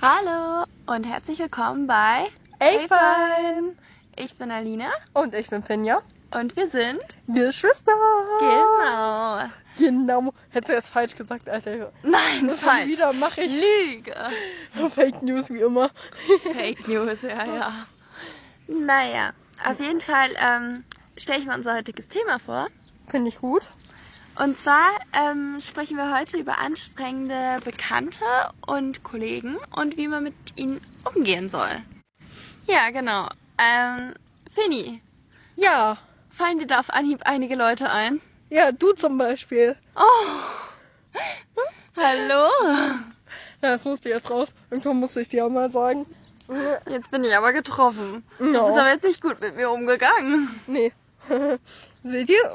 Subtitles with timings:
[0.00, 2.26] Hallo und herzlich willkommen bei
[2.58, 2.86] Ey,
[4.16, 6.02] Ich bin Alina Und ich bin Finja.
[6.32, 7.92] und wir sind Geschwister.
[8.40, 9.40] genau.
[9.76, 10.32] Genau.
[10.50, 11.92] Hättest du jetzt falsch gesagt, Alter.
[12.02, 12.86] Nein, Das falsch.
[12.88, 14.14] Wieder mache ich Lüge.
[14.94, 15.90] Fake News wie immer.
[16.54, 17.72] Fake News, ja, ja.
[18.66, 19.30] Naja,
[19.64, 20.84] auf jeden Fall ähm,
[21.16, 22.68] stelle ich mal unser heutiges Thema vor.
[23.08, 23.62] Finde ich gut.
[24.38, 28.24] Und zwar ähm, sprechen wir heute über anstrengende Bekannte
[28.66, 30.80] und Kollegen und wie man mit ihnen
[31.14, 31.82] umgehen soll.
[32.66, 33.28] Ja, genau.
[33.58, 34.14] Ähm,
[34.54, 35.02] Finny,
[35.56, 35.98] Ja.
[36.30, 38.20] fallen dir da auf Anhieb einige Leute ein?
[38.50, 39.76] Ja, du zum Beispiel.
[39.96, 40.28] Oh!
[41.96, 42.48] Hallo!
[43.60, 44.48] Ja, das musste jetzt raus.
[44.70, 46.06] Irgendwann musste ich dir auch mal sagen.
[46.88, 48.22] Jetzt bin ich aber getroffen.
[48.38, 48.62] Du Ja.
[48.64, 50.48] bist aber jetzt nicht gut mit mir umgegangen.
[50.68, 50.92] Nee.
[52.04, 52.50] Seht ihr?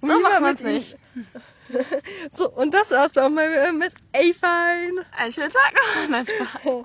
[0.00, 0.96] So macht man's mit ihm- nicht.
[2.32, 5.04] So, und das war's auch mal wieder mit A-Fine.
[5.16, 6.08] Einen schönen Tag noch.
[6.10, 6.84] Nein, Spaß.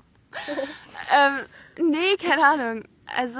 [1.14, 2.84] Ähm, nee, keine Ahnung.
[3.16, 3.38] Also,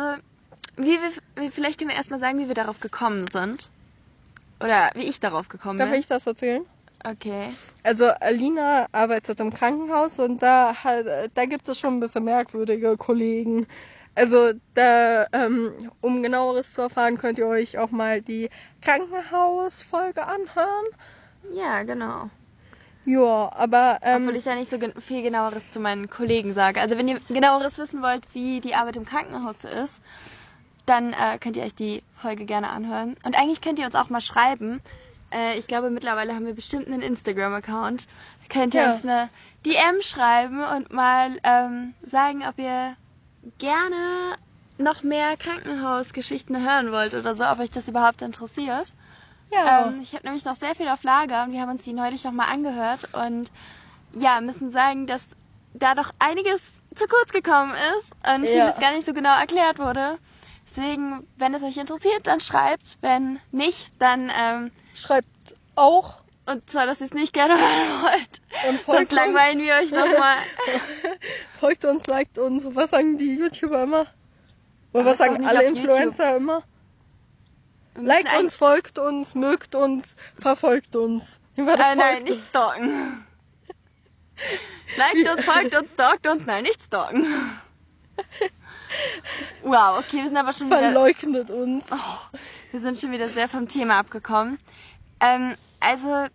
[0.77, 0.99] wie
[1.37, 3.71] wir, vielleicht können wir erstmal sagen, wie wir darauf gekommen sind.
[4.61, 6.01] Oder wie ich darauf gekommen Darf bin.
[6.01, 6.65] ich das erzählen?
[7.05, 7.49] Okay.
[7.83, 12.97] Also Alina arbeitet im Krankenhaus und da, hat, da gibt es schon ein bisschen merkwürdige
[12.97, 13.67] Kollegen.
[14.17, 18.51] Also da, ähm, um genaueres zu erfahren, könnt ihr euch auch mal die
[18.83, 20.85] Krankenhausfolge anhören.
[21.53, 22.31] Ja, genau.
[23.05, 26.81] Ja, aber ähm, Obwohl ich ja nicht so gen viel genaueres zu meinen Kollegen sage.
[26.81, 30.01] Also wenn ihr genaueres wissen wollt, wie die Arbeit im Krankenhaus ist,
[30.87, 33.17] dann äh, könnt ihr euch die Folge gerne anhören.
[33.25, 34.81] Und eigentlich könnt ihr uns auch mal schreiben.
[35.33, 38.07] Äh, ich glaube, mittlerweile haben wir bestimmt einen Instagram-Account.
[38.49, 38.93] Könnt ihr Ja.
[38.93, 39.29] uns eine
[39.65, 42.97] DM schreiben und mal ähm, sagen, ob ihr
[43.59, 44.37] gerne
[44.79, 48.95] noch mehr Krankenhausgeschichten hören wollt oder so, ob euch das überhaupt interessiert.
[49.53, 51.93] ja, Ähm, ich habe nämlich noch sehr viel auf Lager und wir haben uns die
[51.93, 53.51] neulich noch mal angehört und
[54.13, 55.37] ja, müssen sagen, dass
[55.75, 58.53] da doch einiges zu kurz gekommen ist und Ja.
[58.53, 60.19] vieles gar nicht so genau erklärt wurde.
[60.69, 62.99] Deswegen, wenn es euch interessiert, dann schreibt.
[63.01, 65.29] Wenn nicht, dann ähm, schreibt
[65.75, 68.41] auch und zwar, dass ihr es nicht gerne hören wollt.
[68.69, 70.37] und Sonst folgt langweilen wir euch nochmal.
[70.39, 71.19] uns,
[71.61, 72.65] folgt uns, liked uns.
[72.75, 74.07] Was sagen die YouTuber immer?
[74.93, 76.63] Oder was sagen alle Influencer immer?
[77.95, 81.39] Wir müssen Liked uns, folgt uns, mögt uns, verfolgt uns.
[81.57, 83.27] Nein, Folgt nicht stalken.
[84.97, 87.25] Liked uns, folgt uns, stalkt uns, nein, nicht stalken.
[89.63, 91.87] Wow, okay, wir sind aber schon wieder, Verleugnet uns.
[91.91, 92.37] oh,
[92.71, 94.59] wir sind schon wieder sehr vom Thema abgekommen.
[95.21, 96.27] Ähm, also,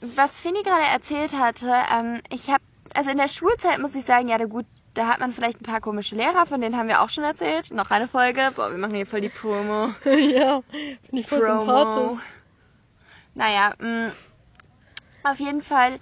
[0.00, 2.62] was Finny gerade erzählt hatte, ähm, ich habe,
[2.94, 5.64] also in der Schulzeit muss ich sagen, ja, da gut, da hat man vielleicht ein
[5.64, 7.70] paar komische Lehrer, von denen haben wir auch schon erzählt.
[7.72, 8.40] Noch eine Folge.
[8.56, 9.92] Boah, wir machen hier voll die Promo.
[10.04, 11.60] ja, finde ich voll Promo.
[11.60, 12.24] sympathisch.
[13.34, 14.10] Naja, mh,
[15.24, 15.98] auf jeden Fall,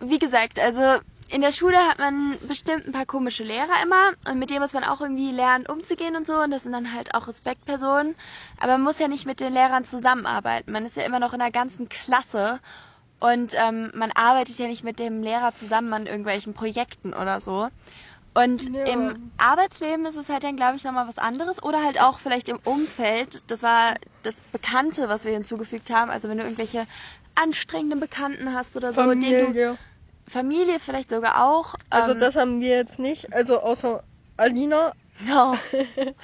[0.00, 1.00] wie gesagt, also
[1.32, 4.72] in der Schule hat man bestimmt ein paar komische Lehrer immer und mit denen muss
[4.72, 8.16] man auch irgendwie lernen umzugehen und so und das sind dann halt auch Respektpersonen.
[8.58, 10.72] Aber man muss ja nicht mit den Lehrern zusammenarbeiten.
[10.72, 12.60] Man ist ja immer noch in der ganzen Klasse
[13.20, 17.68] und ähm, man arbeitet ja nicht mit dem Lehrer zusammen an irgendwelchen Projekten oder so.
[18.32, 18.84] Und Ja.
[18.84, 21.62] im Arbeitsleben ist es halt dann, glaube ich, nochmal was anderes.
[21.62, 23.40] Oder halt auch vielleicht im Umfeld.
[23.50, 26.10] Das war das Bekannte, was wir hinzugefügt haben.
[26.10, 26.86] Also wenn du irgendwelche
[27.34, 29.02] anstrengenden Bekannten hast oder so.
[29.02, 29.78] denen Du, Familie.
[30.28, 31.74] Familie vielleicht sogar auch.
[31.90, 33.32] Also ähm, das haben wir jetzt nicht.
[33.32, 34.02] Also außer
[34.36, 34.94] Alina.
[35.26, 35.58] no,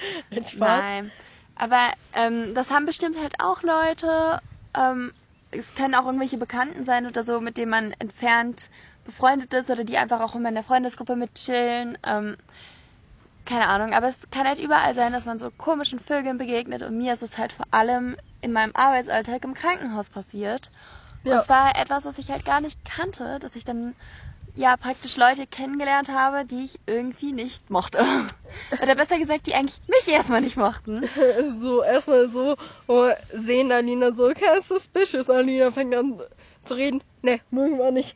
[0.57, 1.11] nein.
[1.55, 4.39] Aber ähm, das haben bestimmt halt auch Leute.
[4.75, 5.11] Ähm,
[5.51, 8.69] es können auch irgendwelche Bekannten sein oder so, mit denen man entfernt
[9.05, 11.97] befreundet ist oder die einfach auch immer in der Freundesgruppe mitchillen.
[12.05, 12.37] Ähm,
[13.45, 16.97] keine Ahnung, aber es kann halt überall sein, dass man so komischen Vögeln begegnet und
[16.97, 20.69] mir ist es halt vor allem in meinem Arbeitsalltag im Krankenhaus passiert.
[21.23, 21.37] Ja.
[21.37, 23.95] Und zwar etwas, was ich halt gar nicht kannte, dass ich dann
[24.57, 28.03] ja praktisch Leute kennengelernt habe, die ich irgendwie nicht mochte.
[28.81, 31.07] Oder besser gesagt, die eigentlich mich erstmal nicht mochten.
[31.49, 32.55] So, erstmal so
[32.87, 35.29] oh, sehen Alina so, okay, suspicious.
[35.29, 36.19] Alina fängt an
[36.63, 37.01] zu reden.
[37.21, 38.15] Ne, mögen wir nicht.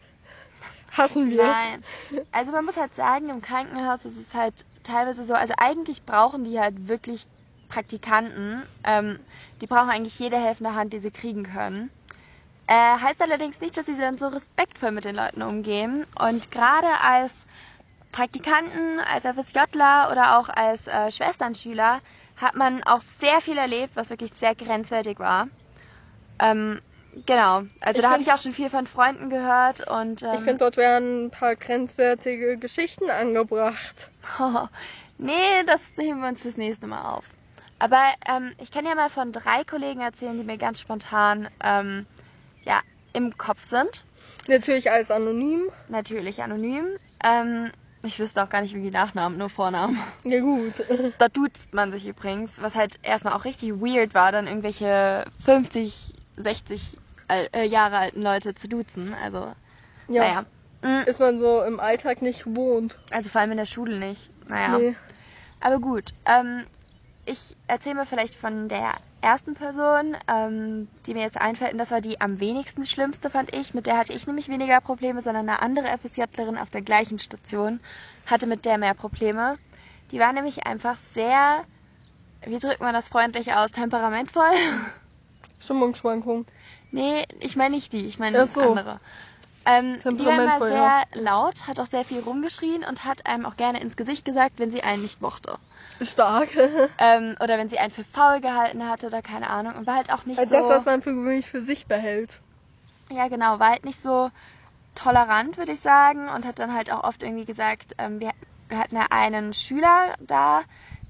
[0.91, 1.43] Hassen wir.
[1.43, 1.83] Nein.
[2.31, 6.43] Also man muss halt sagen, im Krankenhaus ist es halt teilweise so, also eigentlich brauchen
[6.43, 7.27] die halt wirklich
[7.69, 8.63] Praktikanten.
[8.83, 9.19] Ähm,
[9.61, 11.89] die brauchen eigentlich jede helfende Hand, die sie kriegen können.
[12.71, 16.07] Äh, heißt allerdings nicht, dass sie dann so respektvoll mit den Leuten umgehen.
[16.17, 17.45] Und gerade als
[18.13, 21.99] Praktikanten, als FSJler oder auch als äh, Schwesternschüler
[22.37, 25.49] hat man auch sehr viel erlebt, was wirklich sehr grenzwertig war.
[26.39, 26.79] Ähm,
[27.25, 27.63] genau.
[27.81, 30.59] Also Ich da habe ich auch schon viel von Freunden gehört und ähm, Ich finde,
[30.59, 34.11] dort werden ein paar grenzwertige Geschichten angebracht.
[35.17, 35.33] nee,
[35.67, 37.25] das heben wir uns fürs nächste Mal auf.
[37.79, 42.05] Aber ähm, ich kann ja mal von drei Kollegen erzählen, die mir ganz spontan ähm,
[42.65, 42.81] ja,
[43.13, 44.05] im Kopf sind.
[44.47, 45.69] Natürlich alles anonym.
[45.87, 46.85] Natürlich anonym.
[47.23, 47.71] Ähm,
[48.03, 49.97] Ich wüsste auch gar nicht, wie die Nachnamen, nur Vornamen.
[50.23, 50.83] Ja gut.
[51.19, 56.13] Dort duzt man sich übrigens, was halt erstmal auch richtig weird war, dann irgendwelche 50,
[56.37, 56.97] 60
[57.27, 59.13] al- äh, Jahre alten Leute zu duzen.
[59.23, 59.53] Also,
[60.07, 60.23] Ja.
[60.23, 60.45] naja.
[60.83, 62.97] Mm, Ist man so im Alltag nicht gewohnt.
[63.11, 64.31] Also vor allem in der Schule nicht.
[64.47, 64.79] Naja.
[64.79, 64.95] Nee.
[65.59, 66.09] Aber gut.
[66.25, 66.65] Ähm,
[67.25, 71.73] ich erzähle mir vielleicht von der ersten Person, ähm, die mir jetzt einfällt.
[71.73, 73.73] Und das war die am wenigsten schlimmste, fand ich.
[73.73, 77.79] Mit der hatte ich nämlich weniger Probleme, sondern eine andere FSJlerin auf der gleichen Station
[78.25, 79.57] hatte mit der mehr Probleme.
[80.11, 81.63] Die war nämlich einfach sehr,
[82.45, 84.51] wie drückt man das freundlich aus, temperamentvoll.
[85.61, 86.45] Stimmungsschwankungen.
[86.91, 88.61] Nee, ich meine nicht die, ich meine das so.
[88.61, 88.99] andere.
[89.65, 93.57] Ähm, die war immer sehr laut, hat auch sehr viel rumgeschrien und hat einem auch
[93.57, 95.57] gerne ins Gesicht gesagt, wenn sie einen nicht mochte.
[96.01, 96.49] Stark.
[96.97, 99.75] Ähm, oder wenn sie einen für faul gehalten hatte oder keine Ahnung.
[99.75, 100.61] Und war halt auch nicht Also so.
[100.61, 102.41] das, was man für gewöhnlich für sich behält.
[103.11, 104.31] ja, genau, war halt nicht so
[104.95, 106.29] tolerant, würde ich sagen.
[106.29, 108.31] Und hat dann halt auch oft irgendwie gesagt, ähm, wir,
[108.69, 110.63] wir hatten ja einen Schüler da,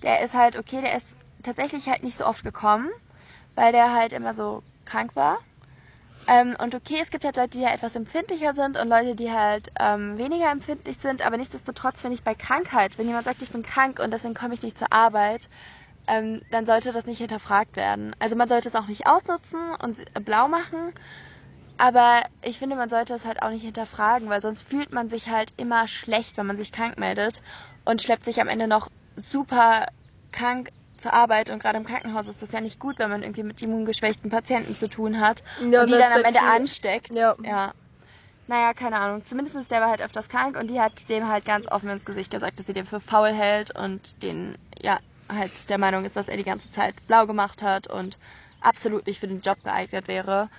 [0.04, 2.90] der ist halt, okay, der ist tatsächlich halt nicht so oft gekommen,
[3.56, 5.38] weil der halt immer so krank war.
[6.28, 9.32] Ähm, und okay, es gibt halt Leute, die ja etwas empfindlicher sind und Leute, die
[9.32, 13.52] halt ähm, weniger empfindlich sind, aber nichtsdestotrotz finde ich bei Krankheit, wenn jemand sagt, ich
[13.52, 15.50] bin krank und deswegen komme ich nicht zur Arbeit,
[16.08, 18.16] ähm, dann sollte das nicht hinterfragt werden.
[18.20, 20.94] Also man sollte es auch nicht ausnutzen und blau machen,
[21.78, 25.30] aber ich finde, man sollte es halt auch nicht hinterfragen, weil sonst fühlt man sich
[25.30, 27.42] halt immer schlecht, wenn man sich krank meldet
[27.86, 29.88] und schleppt sich am Ende noch super
[30.32, 30.70] krank
[31.02, 33.62] zur Arbeit und gerade im Krankenhaus ist das ja nicht gut, wenn man irgendwie mit
[33.62, 37.16] immungeschwächten Patienten zu tun hat Ja, und die dann am Ende ansteckt.
[37.16, 37.36] Ja.
[37.44, 37.74] ja.
[38.48, 39.24] Naja, keine Ahnung.
[39.24, 42.32] Zumindest der war halt öfters krank und die hat dem halt ganz offen ins Gesicht
[42.32, 45.00] gesagt, dass sie den für faul hält und den, ja,
[45.30, 48.18] halt der Meinung ist, dass er die ganze Zeit blau gemacht hat und
[48.60, 50.50] absolut nicht für den Job geeignet wäre.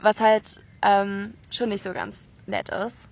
[0.00, 3.08] Was halt ähm, schon nicht so ganz nett ist.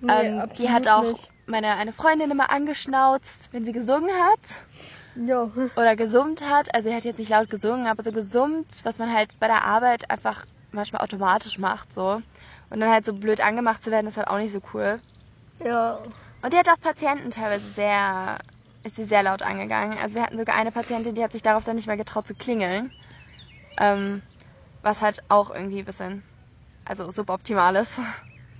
[0.00, 1.28] Nee, ähm, die hat auch nicht.
[1.46, 4.66] Meine eine Freundin immer angeschnauzt, wenn sie gesungen hat
[5.16, 5.50] Ja.
[5.76, 6.74] oder gesummt hat.
[6.74, 9.64] Also sie hat jetzt nicht laut gesungen, aber so gesummt, was man halt bei der
[9.64, 12.22] Arbeit einfach manchmal automatisch macht so.
[12.70, 15.00] Und dann halt so blöd angemacht zu werden, ist halt auch nicht so cool.
[15.64, 15.98] Ja.
[16.42, 18.38] Und die hat auch Patienten teilweise sehr,
[18.82, 19.98] ist sie sehr laut angegangen.
[19.98, 22.34] Also wir hatten sogar eine Patientin, die hat sich darauf dann nicht mehr getraut zu
[22.34, 22.90] klingeln.
[23.78, 24.22] Ähm,
[24.82, 26.24] was halt auch irgendwie ein bisschen,
[26.84, 28.00] also suboptimal ist.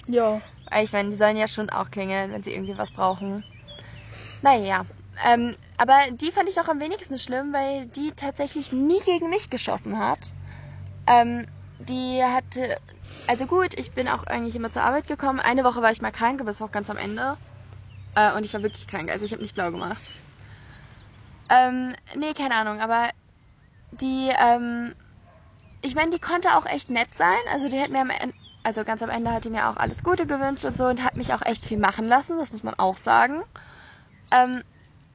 [0.06, 0.40] Ja.
[0.72, 3.44] Weil ich meine, die sollen ja schon auch klingeln, wenn sie irgendwie was brauchen.
[4.40, 4.86] Naja.
[5.24, 9.50] Ähm, aber die fand ich auch am wenigsten schlimm, weil die tatsächlich nie gegen mich
[9.50, 10.34] geschossen hat.
[11.06, 11.44] Ähm,
[11.78, 12.78] die hatte,
[13.26, 15.40] also gut, ich bin auch eigentlich immer zur Arbeit gekommen.
[15.40, 17.36] Eine Woche war ich mal krank, aber das war auch ganz am Ende.
[18.14, 20.02] Äh, und ich war wirklich krank, also ich habe nicht blau gemacht.
[21.50, 23.10] Ähm, nee, keine Ahnung, aber
[23.90, 24.94] die, ähm,
[25.82, 27.36] ich meine, die konnte auch echt nett sein.
[27.52, 30.02] Also die hat mir am Ende, also ganz am Ende hat die mir auch alles
[30.02, 32.74] Gute gewünscht und so und hat mich auch echt viel machen lassen, das muss man
[32.74, 33.42] auch sagen.
[34.30, 34.62] Ähm,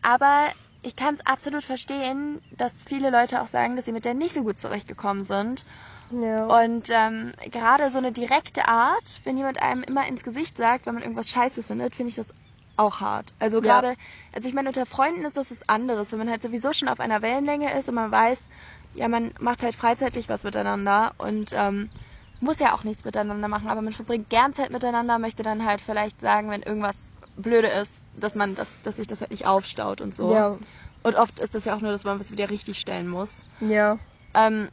[0.01, 0.47] aber
[0.83, 4.33] ich kann es absolut verstehen, dass viele Leute auch sagen, dass sie mit der nicht
[4.33, 5.65] so gut zurechtgekommen sind.
[6.09, 6.47] Ja.
[6.47, 10.94] Und ähm, gerade so eine direkte Art, wenn jemand einem immer ins Gesicht sagt, wenn
[10.94, 12.33] man irgendwas scheiße findet, finde ich das
[12.77, 13.33] auch hart.
[13.39, 13.61] Also Ja.
[13.61, 13.95] gerade,
[14.33, 16.99] also ich meine, unter Freunden ist das was anderes, wenn man halt sowieso schon auf
[16.99, 18.47] einer Wellenlänge ist und man weiß,
[18.94, 21.91] ja, man macht halt freizeitlich was miteinander und ähm,
[22.39, 25.81] muss ja auch nichts miteinander machen, aber man verbringt gern Zeit miteinander, möchte dann halt
[25.81, 26.95] vielleicht sagen, wenn irgendwas
[27.36, 30.33] blöde ist, dass man das, dass sich das halt nicht aufstaut und so.
[30.33, 30.57] Ja.
[31.04, 33.45] Und oft ist das ja auch nur, dass man was wieder richtig stellen muss.
[33.59, 33.97] Ja.
[34.33, 34.69] Ähm,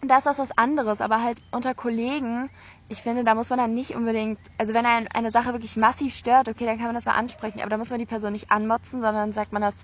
[0.00, 2.48] da ist das was anderes, aber halt unter Kollegen,
[2.88, 6.14] ich finde, da muss man dann nicht unbedingt, also wenn ein, eine Sache wirklich massiv
[6.14, 8.50] stört, okay, dann kann man das mal ansprechen, aber da muss man die Person nicht
[8.50, 9.74] anmotzen, sondern sagt man das,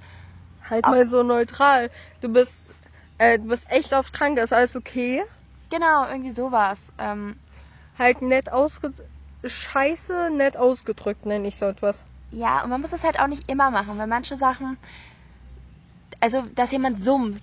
[0.69, 1.91] Halt mal so neutral.
[2.21, 2.73] Du bist,
[3.19, 5.23] äh, du bist echt oft krank, ist alles okay?
[5.75, 6.93] Genau, irgendwie sowas.
[6.99, 7.37] Ähm,
[7.99, 9.09] Halt nett ausgedrückt.
[9.45, 12.07] Scheiße, nett ausgedrückt, nenne ich so etwas.
[12.31, 14.79] ja, und man muss das halt auch nicht immer machen, weil manche Sachen,
[16.21, 17.43] also, dass jemand summt,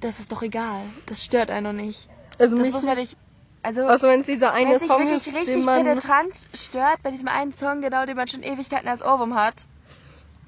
[0.00, 0.82] das ist doch egal.
[1.06, 2.08] Das stört einen noch nicht.
[2.38, 3.16] Also Das muss man nicht,
[3.62, 7.10] also, Also wenn es dieser eine Song wirklich ist, richtig den man penetrant stört, bei
[7.10, 9.66] diesem einen Song, genau, den man schon Ewigkeiten als Ohrwurm hat,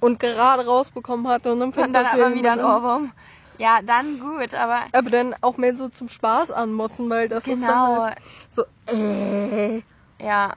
[0.00, 3.12] und gerade rausbekommen hat und dann, Und dann hat man wieder einen jemand- Ohrwurm.
[3.58, 7.60] Ja, dann gut, aber Aber dann auch mehr so zum Spaß anmotzen, weil das ist
[7.60, 8.18] dann genau, halt
[8.50, 9.82] so, äh,
[10.20, 10.52] ja.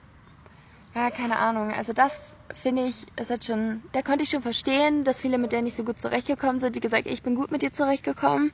[0.94, 1.72] Ja, keine Ahnung.
[1.72, 5.52] Also das finde ich, ist halt schon, da konnte ich schon verstehen, dass viele mit
[5.52, 6.74] der nicht so gut zurechtgekommen sind.
[6.74, 8.52] Wie gesagt, ich bin gut mit dir zurechtgekommen.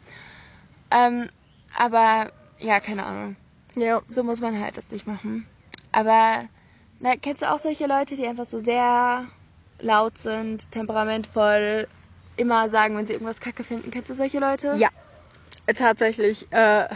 [0.91, 1.31] Ähm,
[1.79, 2.27] aber
[2.59, 3.37] ja, keine Ahnung.
[3.77, 4.03] ja.
[4.09, 5.47] So muss man halt das nicht machen.
[5.93, 6.45] Aber
[6.99, 9.27] na, kennst du auch solche Leute, die einfach so sehr
[9.81, 11.89] laut sind, temperamentvoll,
[12.37, 13.91] immer sagen, wenn sie irgendwas kacke finden?
[13.91, 14.77] Kennst du solche Leute?
[14.77, 14.89] Ja.
[15.77, 16.87] Tatsächlich, äh,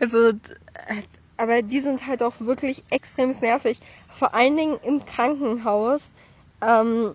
[0.00, 0.32] also, äh,
[1.36, 3.80] aber die sind halt auch wirklich extrem nervig.
[4.12, 6.10] Vor allen Dingen im Krankenhaus.
[6.60, 7.14] ähm,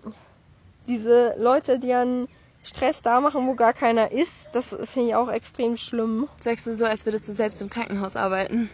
[0.86, 2.28] diese Leute, die einen
[2.62, 6.28] Stress da machen, wo gar keiner ist, das finde ich auch extrem schlimm.
[6.40, 8.70] Sagst du so, als würdest du selbst im Krankenhaus arbeiten?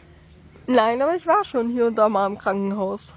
[0.67, 3.15] Nein, aber ich war schon hier und da mal im Krankenhaus.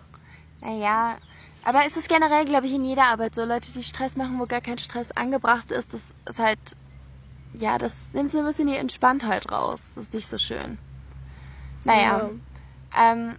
[0.62, 1.18] Naja,
[1.64, 3.46] aber es ist generell, glaube ich, in jeder Arbeit so.
[3.46, 6.60] Leute, die Stress machen, wo gar kein Stress angebracht ist, das ist halt,
[7.54, 9.92] ja, das nimmt so ein bisschen die Entspanntheit raus.
[9.96, 10.78] Das ist nicht so schön.
[11.84, 12.32] Naja,
[12.98, 13.38] ähm,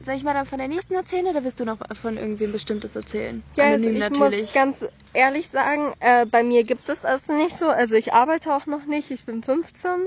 [0.00, 2.96] soll ich mal dann von der nächsten erzählen oder willst du noch von irgendwem Bestimmtes
[2.96, 3.42] erzählen?
[3.56, 7.56] Ja, also Anonym ich muss ganz ehrlich sagen, äh, bei mir gibt es das nicht
[7.56, 7.68] so.
[7.68, 10.06] Also ich arbeite auch noch nicht, ich bin 15.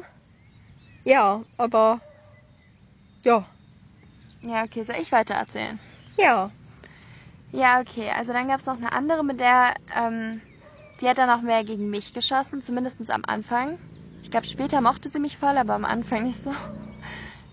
[1.04, 2.02] Ja, aber
[3.26, 3.46] ja,
[4.42, 5.80] Ja, okay, soll ich weiter erzählen?
[6.18, 6.52] ja.
[7.54, 8.10] Ja, okay.
[8.12, 10.42] Also dann gab es noch eine andere, mit der, ähm,
[11.00, 13.80] die hat dann auch mehr gegen mich geschossen, zumindest am Anfang.
[14.24, 16.52] Ich glaube, später mochte sie mich voll, aber am Anfang nicht so.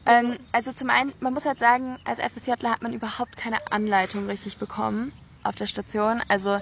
[0.07, 4.27] Ähm, also zum einen, man muss halt sagen, als FSJler hat man überhaupt keine Anleitung
[4.27, 6.23] richtig bekommen auf der Station.
[6.29, 6.61] Also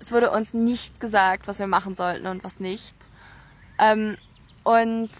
[0.00, 2.96] es wurde uns nicht gesagt, was wir machen sollten und was nicht.
[3.78, 4.16] Ähm,
[4.64, 5.10] und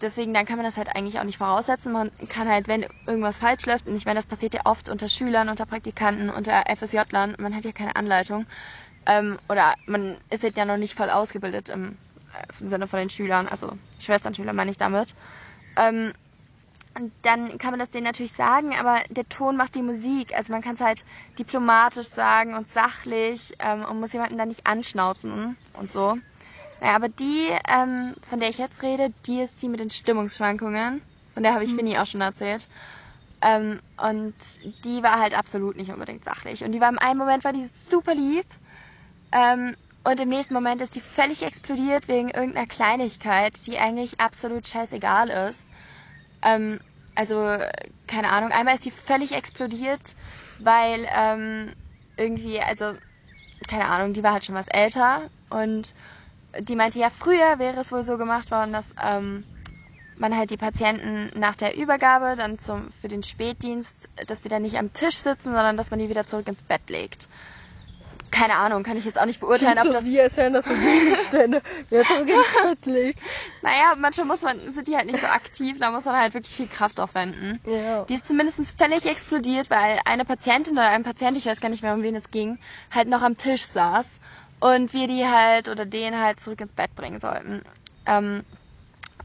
[0.00, 1.92] deswegen, dann kann man das halt eigentlich auch nicht voraussetzen.
[1.92, 5.08] Man kann halt, wenn irgendwas falsch läuft, und ich meine, das passiert ja oft unter
[5.08, 8.46] Schülern, unter Praktikanten, unter FSJlern, man hat ja keine Anleitung.
[9.06, 11.98] Ähm, oder man ist halt ja noch nicht voll ausgebildet im,
[12.34, 15.14] äh, im Sinne von den Schülern, also Schwesternschüler meine ich damit.
[15.76, 16.12] Ähm,
[17.22, 20.34] dann kann man das denen natürlich sagen, aber der Ton macht die Musik.
[20.36, 21.04] Also man kann es halt
[21.38, 26.18] diplomatisch sagen und sachlich ähm, und muss jemanden dann nicht anschnauzen und so.
[26.80, 31.02] Naja, aber die, ähm, von der ich jetzt rede, die ist die mit den Stimmungsschwankungen.
[31.34, 31.78] Von der habe ich Hm.
[31.78, 32.68] Finny auch schon erzählt.
[33.42, 34.34] Ähm, und
[34.84, 36.64] die war halt absolut nicht unbedingt sachlich.
[36.64, 38.46] Und die war im einen Moment war die super lieb.
[39.32, 44.66] Ähm, und im nächsten Moment ist die völlig explodiert wegen irgendeiner Kleinigkeit, die eigentlich absolut
[44.68, 45.70] scheißegal ist.
[46.42, 46.80] Ähm,
[47.14, 47.36] also,
[48.06, 50.14] keine Ahnung, einmal ist die völlig explodiert,
[50.58, 51.72] weil ähm,
[52.16, 52.94] irgendwie, also,
[53.68, 55.94] keine Ahnung, die war halt schon was älter und
[56.58, 59.44] die meinte, ja, früher wäre es wohl so gemacht worden, dass ähm,
[60.20, 64.62] man halt die Patienten nach der Übergabe dann zum, für den Spätdienst, dass die dann
[64.62, 67.28] nicht am Tisch sitzen, sondern dass man die wieder zurück ins Bett legt.
[68.30, 70.74] Keine Ahnung, kann ich jetzt auch nicht beurteilen, ob so das als wären das so
[70.74, 73.18] Gegenstände, wer zurück ins Bett legt.
[73.62, 76.54] Naja, manchmal muss man, sind die halt nicht so aktiv, da muss man halt wirklich
[76.54, 77.60] viel Kraft aufwenden.
[77.66, 78.04] Ja.
[78.04, 81.82] Die ist zumindest völlig explodiert, weil eine Patientin oder ein Patient, ich weiß gar nicht
[81.82, 82.58] mehr, um wen es ging,
[82.94, 84.20] halt noch am Tisch saß
[84.60, 87.62] und wir die halt oder den halt zurück ins Bett bringen sollten.
[88.06, 88.44] Ähm,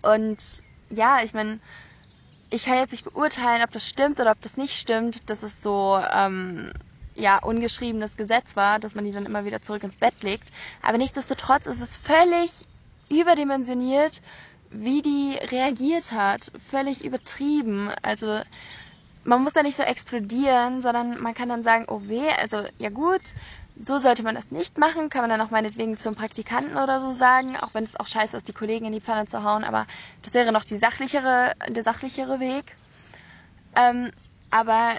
[0.02, 1.60] und ja, ich meine,
[2.50, 5.62] ich kann jetzt nicht beurteilen, ob das stimmt oder ob das nicht stimmt, dass es
[5.62, 6.72] so ähm,
[7.16, 10.52] ja ungeschriebenes Gesetz war, dass man die dann immer wieder zurück ins Bett legt.
[10.82, 12.66] Aber nichtsdestotrotz ist es völlig
[13.10, 14.22] überdimensioniert,
[14.70, 16.52] wie die reagiert hat.
[16.60, 17.90] Völlig übertrieben.
[18.02, 18.42] Also
[19.24, 22.90] man muss da nicht so explodieren, sondern man kann dann sagen, oh weh, also ja
[22.90, 23.22] gut,
[23.78, 27.12] so sollte man das nicht machen, kann man dann auch meinetwegen zum Praktikanten oder so
[27.12, 29.86] sagen, auch wenn es auch scheiße ist, die Kollegen in die Pfanne zu hauen, aber
[30.22, 32.76] das wäre noch die sachlichere, der sachlichere Weg.
[33.76, 34.12] Ähm,
[34.50, 34.94] aber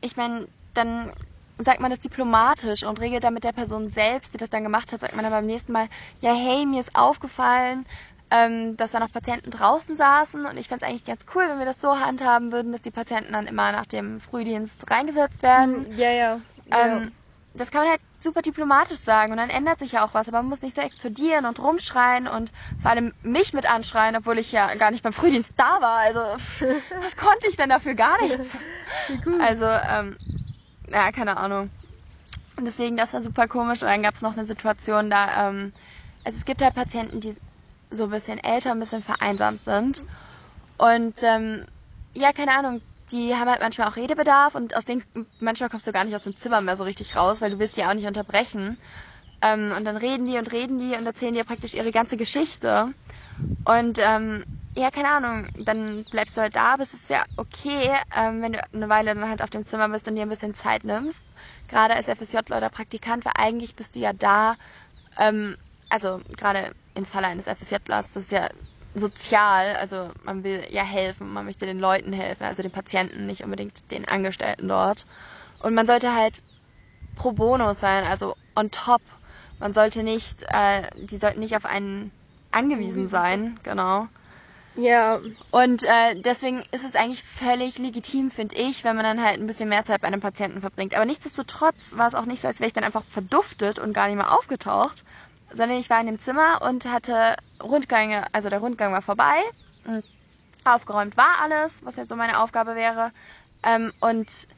[0.00, 1.12] ich meine, dann
[1.58, 4.92] sagt man das diplomatisch und regelt dann mit der Person selbst, die das dann gemacht
[4.92, 5.88] hat, sagt man dann beim nächsten Mal,
[6.20, 7.84] ja hey, mir ist aufgefallen,
[8.30, 11.58] ähm, dass da noch Patienten draußen saßen und ich fände es eigentlich ganz cool, wenn
[11.58, 15.86] wir das so handhaben würden, dass die Patienten dann immer nach dem Frühdienst reingesetzt werden.
[15.96, 16.40] Ja, ja.
[16.70, 17.10] Ähm,
[17.60, 20.38] das kann man halt super diplomatisch sagen und dann ändert sich ja auch was, aber
[20.38, 24.52] man muss nicht so explodieren und rumschreien und vor allem mich mit anschreien, obwohl ich
[24.52, 25.98] ja gar nicht beim Frühdienst da war.
[25.98, 26.20] Also
[27.00, 27.94] was konnte ich denn dafür?
[27.94, 28.58] Gar nichts.
[29.40, 30.16] Also, ähm,
[30.88, 31.70] ja, keine Ahnung.
[32.56, 33.82] Und deswegen, das war super komisch.
[33.82, 35.72] Und dann gab es noch eine Situation, da, ähm,
[36.24, 37.36] also es gibt halt Patienten, die
[37.90, 40.04] so ein bisschen älter, ein bisschen vereinsamt sind.
[40.76, 41.64] Und ähm,
[42.14, 45.04] ja, keine Ahnung, die haben halt manchmal auch Redebedarf und aus denen
[45.38, 47.74] manchmal kommst du gar nicht aus dem Zimmer mehr so richtig raus, weil du willst
[47.74, 48.78] sie auch nicht unterbrechen.
[49.42, 52.94] Ähm, und dann reden die und reden die und erzählen dir praktisch ihre ganze Geschichte.
[53.64, 54.44] Und ähm,
[54.76, 58.52] ja, keine Ahnung, dann bleibst du halt da, aber es ist ja okay, ähm, wenn
[58.52, 61.34] du eine Weile dann halt auf dem Zimmer bist und dir ein bisschen Zeit nimmst.
[61.68, 64.56] Gerade als FSJ oder Praktikant, weil eigentlich bist du ja da,
[65.18, 65.56] ähm,
[65.88, 68.48] also gerade im Falle eines FSJlers, das ist ja
[68.94, 73.44] sozial, also man will ja helfen, man möchte den Leuten helfen, also den Patienten, nicht
[73.44, 75.04] unbedingt den Angestellten dort.
[75.58, 76.42] Und man sollte halt
[77.14, 79.02] pro bono sein, also on top.
[79.58, 82.12] Man sollte nicht, äh, die sollten nicht auf einen
[82.52, 84.08] angewiesen sein, genau.
[84.74, 89.40] ja, Und äh, deswegen ist es eigentlich völlig legitim, finde ich, wenn man dann halt
[89.40, 90.94] ein bisschen mehr Zeit bei einem Patienten verbringt.
[90.94, 94.06] Aber nichtsdestotrotz war es auch nicht so, als wäre ich dann einfach verduftet und gar
[94.08, 95.04] nicht mehr aufgetaucht,
[95.54, 99.36] sondern ich war in dem Zimmer und hatte Rundgänge, also der Rundgang war vorbei,
[99.84, 100.04] und
[100.64, 103.12] aufgeräumt war alles, was jetzt so meine Aufgabe wäre.
[103.62, 104.48] Ähm, und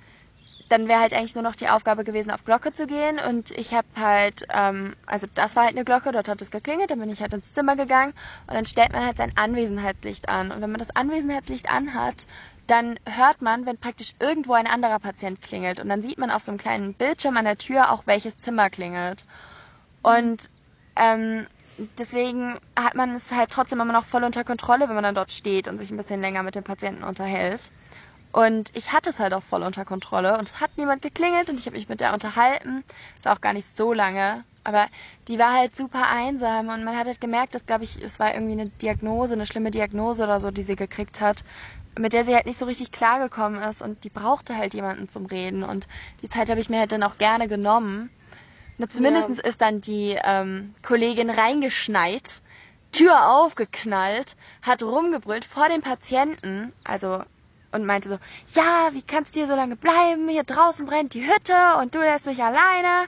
[0.68, 3.18] dann wäre halt eigentlich nur noch die Aufgabe gewesen, auf Glocke zu gehen.
[3.18, 6.90] Und ich habe halt, ähm, also das war halt eine Glocke, dort hat es geklingelt,
[6.90, 8.12] dann bin ich halt ins Zimmer gegangen
[8.46, 10.52] und dann stellt man halt sein Anwesenheitslicht an.
[10.52, 12.26] Und wenn man das Anwesenheitslicht anhat,
[12.68, 15.80] dann hört man, wenn praktisch irgendwo ein anderer Patient klingelt.
[15.80, 18.70] Und dann sieht man auf so einem kleinen Bildschirm an der Tür auch, welches Zimmer
[18.70, 19.26] klingelt.
[20.02, 20.50] Und
[21.00, 21.46] ähm,
[21.98, 25.32] deswegen hat man es halt trotzdem immer noch voll unter Kontrolle, wenn man dann dort
[25.32, 27.72] steht und sich ein bisschen länger mit dem Patienten unterhält.
[28.32, 31.58] Und ich hatte es halt auch voll unter Kontrolle und es hat niemand geklingelt und
[31.58, 32.84] ich habe mich mit der unterhalten.
[33.18, 34.86] Ist auch gar nicht so lange, aber
[35.26, 38.32] die war halt super einsam und man hat halt gemerkt, dass, glaube ich, es war
[38.34, 41.42] irgendwie eine Diagnose, eine schlimme Diagnose oder so, die sie gekriegt hat,
[41.98, 45.26] mit der sie halt nicht so richtig klargekommen ist und die brauchte halt jemanden zum
[45.26, 45.88] Reden und
[46.22, 48.10] die Zeit habe ich mir halt dann auch gerne genommen.
[48.80, 49.44] Na, zumindest ja.
[49.44, 52.40] ist dann die ähm, Kollegin reingeschneit,
[52.92, 57.22] Tür aufgeknallt, hat rumgebrüllt vor dem Patienten, also
[57.72, 58.18] und meinte so,
[58.58, 60.30] ja, wie kannst du hier so lange bleiben?
[60.30, 63.06] Hier draußen brennt die Hütte und du lässt mich alleine.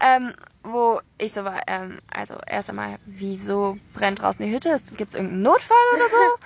[0.00, 4.74] Ähm, wo ich so war, ähm, also erst einmal, wieso brennt draußen die Hütte?
[4.96, 6.38] Gibt es irgendeinen Notfall oder so?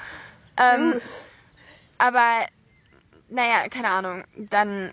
[0.57, 1.00] ähm,
[1.99, 2.47] aber,
[3.28, 4.25] naja, keine Ahnung.
[4.37, 4.93] Dann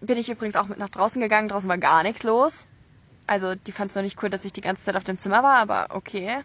[0.00, 1.48] bin ich übrigens auch mit nach draußen gegangen.
[1.48, 2.68] Draußen war gar nichts los.
[3.26, 5.42] Also die fand es noch nicht cool, dass ich die ganze Zeit auf dem Zimmer
[5.42, 6.44] war, aber okay.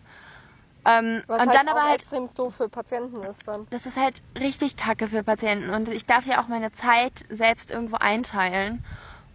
[0.84, 3.68] Ähm, Was und halt dann aber halt extrem doof für Patienten ist dann.
[3.70, 7.70] Das ist halt richtig kacke für Patienten und ich darf ja auch meine Zeit selbst
[7.70, 8.84] irgendwo einteilen.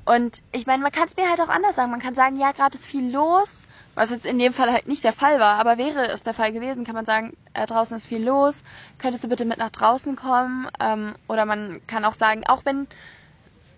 [0.05, 1.91] Und ich meine, man kann es mir halt auch anders sagen.
[1.91, 5.03] Man kann sagen, ja, gerade ist viel los, was jetzt in dem Fall halt nicht
[5.03, 8.07] der Fall war, aber wäre es der Fall gewesen, kann man sagen, äh, draußen ist
[8.07, 8.62] viel los,
[8.99, 10.69] könntest du bitte mit nach draußen kommen?
[10.81, 12.87] Ähm, oder man kann auch sagen, auch wenn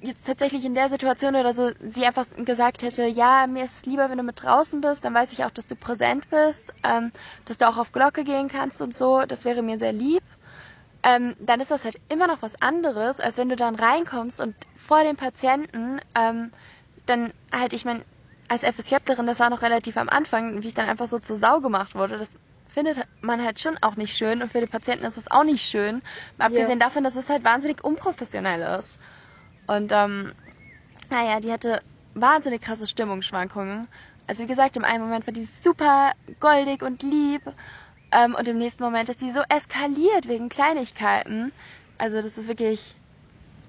[0.00, 3.86] jetzt tatsächlich in der Situation oder so sie einfach gesagt hätte, ja, mir ist es
[3.86, 7.12] lieber, wenn du mit draußen bist, dann weiß ich auch, dass du präsent bist, ähm,
[7.44, 10.22] dass du auch auf Glocke gehen kannst und so, das wäre mir sehr lieb.
[11.02, 14.54] Ähm, dann ist das halt immer noch was anderes, als wenn du dann reinkommst und
[14.76, 16.50] vor dem Patienten, ähm,
[17.06, 18.04] dann halt, ich meine,
[18.48, 21.60] als FSJlerin, das war noch relativ am Anfang, wie ich dann einfach so zur Sau
[21.60, 22.36] gemacht wurde, das
[22.68, 25.68] findet man halt schon auch nicht schön und für die Patienten ist es auch nicht
[25.68, 26.02] schön.
[26.38, 26.88] Abgesehen yeah.
[26.88, 29.00] davon, dass es halt wahnsinnig unprofessionell ist.
[29.68, 30.32] Und ähm,
[31.10, 31.80] naja, die hatte
[32.14, 33.88] wahnsinnig krasse Stimmungsschwankungen.
[34.26, 37.42] Also wie gesagt, im einen Moment war die super goldig und lieb
[38.12, 41.52] ähm, und im nächsten Moment ist die so eskaliert wegen Kleinigkeiten.
[41.98, 42.96] Also das ist wirklich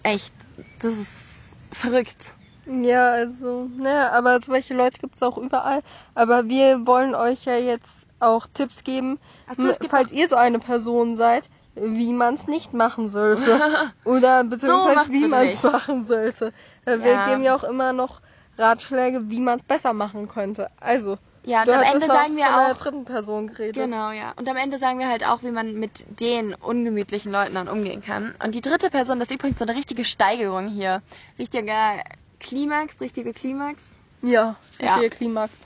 [0.03, 0.33] echt,
[0.79, 2.35] das ist verrückt.
[2.65, 5.81] Ja, also, ne, aber solche Leute gibt es auch überall.
[6.13, 9.17] Aber wir wollen euch ja jetzt auch Tipps geben,
[9.57, 13.59] so, falls ihr so eine Person seid, wie man es nicht machen sollte.
[14.03, 16.53] Oder beziehungsweise so wie man es machen sollte.
[16.85, 17.29] Wir ja.
[17.29, 18.21] geben ja auch immer noch
[18.57, 20.69] Ratschläge, wie man es besser machen könnte.
[20.79, 22.77] Also, ja, und am Ende sagen wir auch.
[22.77, 23.75] dritten Person geredet.
[23.75, 24.33] Genau, ja.
[24.35, 28.01] Und am Ende sagen wir halt auch, wie man mit den ungemütlichen Leuten dann umgehen
[28.01, 28.35] kann.
[28.43, 31.01] Und die dritte Person, das ist übrigens so eine richtige Steigerung hier.
[31.37, 32.01] Richtiger
[32.39, 33.95] Klimax, richtige Klimax.
[34.21, 35.09] Ja, richtige ja.
[35.09, 35.57] Klimax.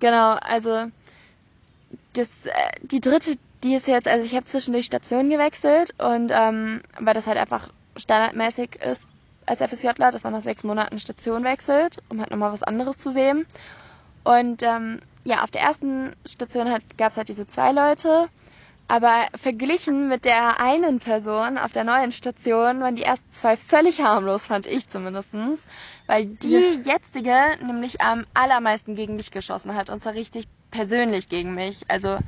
[0.00, 0.86] Genau, also
[2.14, 6.82] das, äh, die dritte die ist jetzt, also ich habe zwischendurch Stationen gewechselt und ähm,
[6.98, 9.06] weil das halt einfach standardmäßig ist
[9.46, 13.10] als FSJler, dass man nach sechs Monaten Station wechselt, um halt nochmal was anderes zu
[13.10, 13.46] sehen.
[14.24, 18.28] Und ähm, ja, auf der ersten Station halt, gab es halt diese zwei Leute,
[18.88, 24.00] aber verglichen mit der einen Person auf der neuen Station waren die ersten zwei völlig
[24.02, 25.64] harmlos, fand ich zumindestens,
[26.06, 26.92] weil die ja.
[26.92, 31.84] jetzige nämlich am allermeisten gegen mich geschossen hat und zwar richtig persönlich gegen mich.
[31.88, 32.18] Also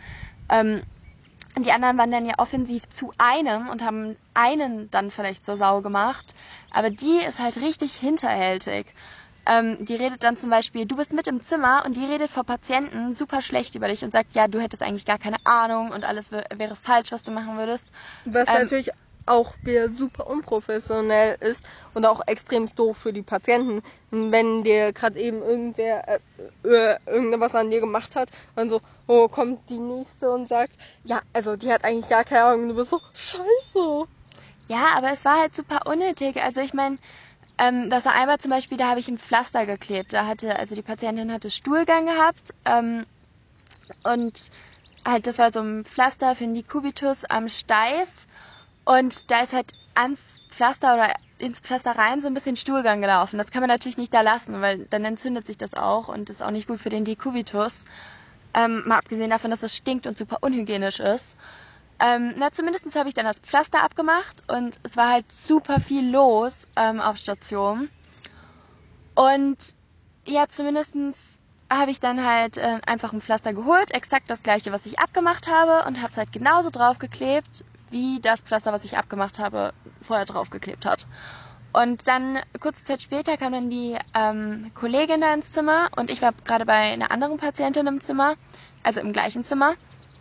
[0.48, 0.82] ähm,
[1.56, 5.80] die anderen waren dann ja offensiv zu einem und haben einen dann vielleicht zur Sau
[5.82, 6.34] gemacht.
[6.70, 8.86] Aber die ist halt richtig hinterhältig.
[9.46, 12.44] Ähm, die redet dann zum Beispiel, du bist mit im Zimmer und die redet vor
[12.44, 16.04] Patienten super schlecht über dich und sagt, ja, du hättest eigentlich gar keine Ahnung und
[16.04, 17.86] alles wäre falsch, was du machen würdest.
[18.24, 18.90] Was ähm, natürlich
[19.26, 25.18] auch wieder super unprofessionell ist und auch extrem doof für die Patienten, wenn dir gerade
[25.18, 26.18] eben irgendwer äh,
[26.64, 30.72] äh, irgendwas an dir gemacht hat und so, oh, kommt die nächste und sagt,
[31.04, 34.06] ja, also die hat eigentlich gar keine Ahnung du bist so, scheiße.
[34.68, 36.42] Ja, aber es war halt super unnötig.
[36.42, 36.98] Also ich meine,
[37.58, 40.12] ähm, das war einmal zum Beispiel, da habe ich ein Pflaster geklebt.
[40.12, 43.04] Da hatte, also die Patientin hatte Stuhlgang gehabt ähm,
[44.02, 44.50] und
[45.06, 48.26] halt, das war so ein Pflaster für den Dekubitus am Steiß
[48.84, 53.38] und da ist halt ans Pflaster oder ins Pflaster rein so ein bisschen Stuhlgang gelaufen.
[53.38, 56.42] Das kann man natürlich nicht da lassen, weil dann entzündet sich das auch und ist
[56.42, 57.84] auch nicht gut für den Dekubitus.
[58.54, 61.36] Ähm, mal abgesehen davon, dass es stinkt und super unhygienisch ist.
[62.00, 66.10] Ähm, na, zumindest habe ich dann das Pflaster abgemacht und es war halt super viel
[66.10, 67.88] los ähm, auf Station.
[69.14, 69.58] Und
[70.26, 71.38] ja, zumindestens
[71.70, 75.48] habe ich dann halt äh, einfach ein Pflaster geholt, exakt das gleiche, was ich abgemacht
[75.48, 80.26] habe und habe es halt genauso draufgeklebt, wie das Pflaster, was ich abgemacht habe, vorher
[80.26, 81.06] draufgeklebt hat.
[81.72, 86.20] Und dann, kurze Zeit später, kam dann die ähm, Kollegin da ins Zimmer und ich
[86.20, 88.34] war gerade bei einer anderen Patientin im Zimmer,
[88.82, 89.74] also im gleichen Zimmer.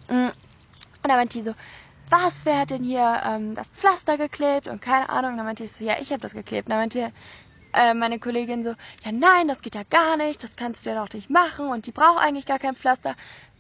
[0.08, 0.28] Mm.
[0.28, 1.54] Und da meinte die so,
[2.10, 4.68] was, wer hat denn hier ähm, das Pflaster geklebt?
[4.68, 5.32] Und keine Ahnung.
[5.32, 6.68] Und dann meinte ich so, ja, ich habe das geklebt.
[6.68, 7.12] Und dann meinte
[7.74, 8.70] äh, meine Kollegin so,
[9.04, 11.88] ja nein, das geht ja gar nicht, das kannst du ja doch nicht machen und
[11.88, 13.16] die braucht eigentlich gar kein Pflaster.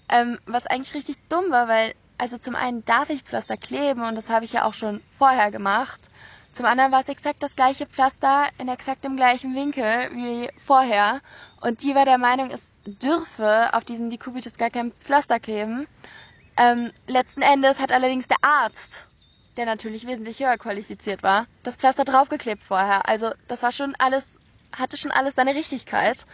[0.10, 1.93] Ähm, was eigentlich richtig dumm war, weil,
[2.24, 5.52] also zum einen darf ich Pflaster kleben und das habe ich ja auch schon vorher
[5.52, 6.10] gemacht.
[6.54, 11.20] Zum anderen war es exakt das gleiche Pflaster in exakt dem gleichen Winkel wie vorher.
[11.60, 15.86] Und die war der Meinung, es dürfe auf diesen Dekubitus gar kein Pflaster kleben.
[16.56, 19.10] Ähm, letzten Endes hat allerdings der Arzt,
[19.58, 23.10] der natürlich wesentlich höher qualifiziert war, das Pflaster draufgeklebt vorher.
[23.10, 24.38] Also das war schon alles,
[24.72, 26.26] hatte schon alles seine Richtigkeit.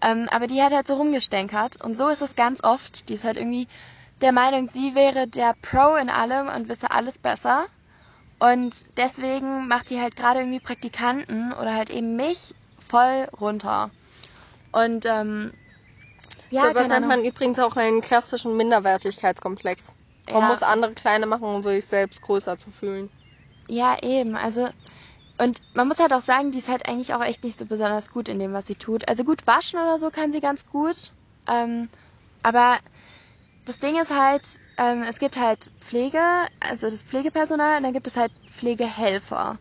[0.00, 1.84] Ähm, aber die hat halt so rumgestänkert.
[1.84, 3.10] Und so ist es ganz oft.
[3.10, 3.68] Die ist halt irgendwie
[4.22, 7.66] der Meinung, sie wäre der Pro in allem und wisse alles besser.
[8.38, 13.90] Und deswegen macht sie halt gerade irgendwie Praktikanten oder halt eben mich voll runter.
[14.72, 15.52] Und ähm,
[16.50, 19.92] ja, so was nennt man übrigens auch einen klassischen Minderwertigkeitskomplex.
[20.30, 20.48] Man ja.
[20.48, 23.10] muss andere kleine machen, um sich selbst größer zu fühlen.
[23.68, 24.36] Ja, eben.
[24.36, 24.68] Also
[25.40, 28.10] und man muss halt auch sagen, die ist halt eigentlich auch echt nicht so besonders
[28.10, 29.08] gut in dem, was sie tut.
[29.08, 31.12] Also gut waschen oder so kann sie ganz gut.
[31.46, 31.88] Ähm,
[32.42, 32.78] aber
[33.70, 36.18] das Ding ist halt, ähm, es gibt halt Pflege,
[36.58, 39.58] also das Pflegepersonal, und dann gibt es halt Pflegehelfer.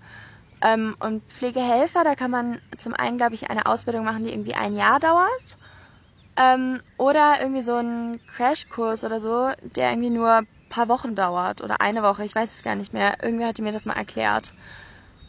[0.61, 4.55] Ähm, und Pflegehelfer, da kann man zum einen, glaube ich, eine Ausbildung machen, die irgendwie
[4.55, 5.59] ein Jahr dauert.
[6.37, 11.61] Ähm, oder irgendwie so ein Crashkurs oder so, der irgendwie nur ein paar Wochen dauert
[11.61, 13.17] oder eine Woche, ich weiß es gar nicht mehr.
[13.21, 14.55] Irgendwie hat die mir das mal erklärt.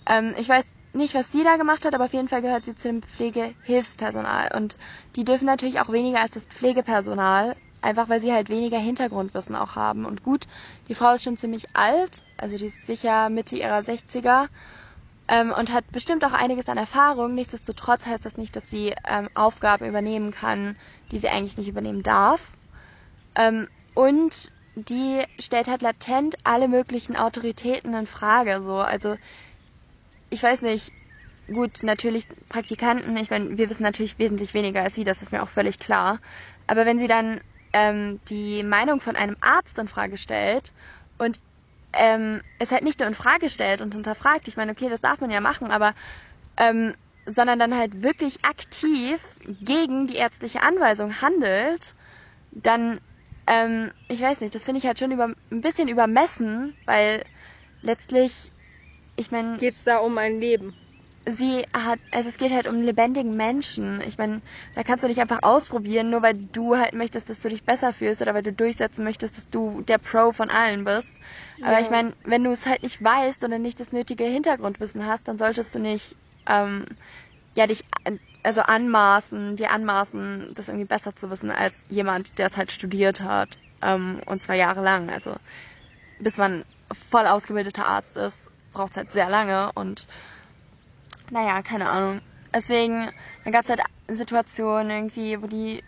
[0.06, 2.74] Ähm, ich weiß nicht, was sie da gemacht hat, aber auf jeden Fall gehört sie
[2.74, 4.50] zu dem Pflegehilfspersonal.
[4.56, 4.76] Und
[5.16, 9.76] die dürfen natürlich auch weniger als das Pflegepersonal, einfach weil sie halt weniger Hintergrundwissen auch
[9.76, 10.04] haben.
[10.04, 10.46] Und gut,
[10.88, 14.48] die Frau ist schon ziemlich alt, also die ist sicher Mitte ihrer 60er
[15.28, 17.34] ähm, und hat bestimmt auch einiges an Erfahrung.
[17.34, 20.76] Nichtsdestotrotz heißt das nicht, dass sie ähm, Aufgaben übernehmen kann,
[21.10, 22.52] die sie eigentlich nicht übernehmen darf.
[23.36, 28.62] Ähm, und die stellt halt latent alle möglichen Autoritäten in Frage.
[28.62, 29.16] So, also
[30.30, 30.92] ich weiß nicht,
[31.46, 35.42] gut, natürlich Praktikanten, ich meine, wir wissen natürlich wesentlich weniger als sie, das ist mir
[35.42, 36.20] auch völlig klar.
[36.66, 37.40] Aber wenn sie dann
[37.72, 40.72] ähm, die Meinung von einem Arzt in Frage stellt
[41.18, 41.40] und
[41.92, 45.20] ähm, es halt nicht nur in Frage stellt und hinterfragt, ich meine, okay, das darf
[45.20, 45.94] man ja machen, aber
[46.56, 46.94] ähm,
[47.26, 49.20] sondern dann halt wirklich aktiv
[49.60, 51.94] gegen die ärztliche Anweisung handelt,
[52.50, 53.00] dann,
[53.46, 57.24] ähm, ich weiß nicht, das finde ich halt schon über, ein bisschen übermessen, weil
[57.82, 58.50] letztlich
[59.16, 59.58] ich meine.
[59.58, 60.74] Geht es da um ein Leben?
[61.30, 64.00] Sie hat, also es geht halt um lebendigen Menschen.
[64.06, 64.42] Ich meine,
[64.74, 67.92] da kannst du nicht einfach ausprobieren, nur weil du halt möchtest, dass du dich besser
[67.92, 71.18] fühlst oder weil du durchsetzen möchtest, dass du der Pro von allen bist.
[71.60, 71.80] Aber ja.
[71.80, 75.38] ich meine, wenn du es halt nicht weißt oder nicht das nötige Hintergrundwissen hast, dann
[75.38, 76.16] solltest du nicht,
[76.46, 76.86] ähm,
[77.56, 77.84] ja, dich,
[78.42, 83.20] also anmaßen, dir anmaßen, das irgendwie besser zu wissen als jemand, der es halt studiert
[83.20, 85.10] hat, ähm, und zwar jahrelang.
[85.10, 85.36] Also,
[86.18, 90.06] bis man voll ausgebildeter Arzt ist braucht es halt sehr lange und
[91.30, 92.20] naja, keine Ahnung.
[92.54, 93.08] Deswegen,
[93.44, 95.82] dann gab es halt Situationen irgendwie, wo die,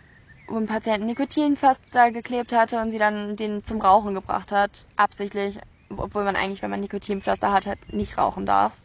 [0.47, 5.59] wo ein Patient Nikotinpflaster geklebt hatte und sie dann den zum Rauchen gebracht hat, absichtlich,
[5.95, 8.81] obwohl man eigentlich, wenn man Nikotinpflaster hat, halt nicht rauchen darf.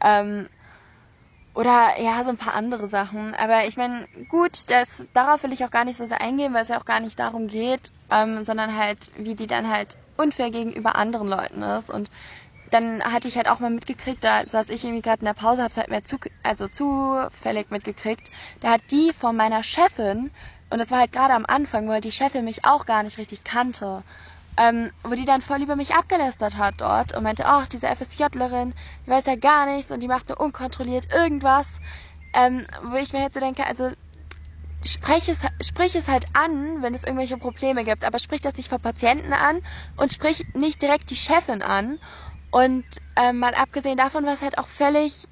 [0.00, 0.48] Ähm,
[1.56, 3.34] oder ja, so ein paar andere Sachen.
[3.34, 6.62] Aber ich meine, gut, das, darauf will ich auch gar nicht so sehr eingehen, weil
[6.62, 10.50] es ja auch gar nicht darum geht, ähm, sondern halt, wie die dann halt unfair
[10.50, 11.88] gegenüber anderen Leuten ist.
[11.88, 12.10] Und
[12.70, 15.62] dann hatte ich halt auch mal mitgekriegt, da saß ich irgendwie gerade in der Pause,
[15.62, 18.30] hab's halt mehr zu, also zufällig mitgekriegt.
[18.60, 20.30] Da hat die von meiner Chefin,
[20.70, 23.44] und das war halt gerade am Anfang, weil die Chefin mich auch gar nicht richtig
[23.44, 24.04] kannte,
[24.56, 28.74] ähm, wo die dann voll über mich abgelästert hat dort und meinte, ach, diese FSJlerin,
[29.04, 31.80] die weiß ja gar nichts und die macht nur unkontrolliert irgendwas.
[32.32, 33.90] Ähm, wo ich mir jetzt so denke, also
[34.84, 38.68] sprich es, sprich es halt an, wenn es irgendwelche Probleme gibt, aber sprich das nicht
[38.68, 39.60] vor Patienten an
[39.96, 41.98] und sprich nicht direkt die Chefin an
[42.50, 42.84] und
[43.16, 45.28] ähm, mal abgesehen davon war es halt auch völlig,